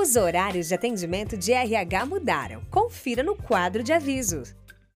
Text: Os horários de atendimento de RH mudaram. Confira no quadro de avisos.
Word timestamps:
Os 0.00 0.14
horários 0.14 0.68
de 0.68 0.76
atendimento 0.76 1.36
de 1.36 1.52
RH 1.52 2.06
mudaram. 2.06 2.62
Confira 2.70 3.20
no 3.20 3.34
quadro 3.34 3.82
de 3.82 3.92
avisos. 3.92 4.54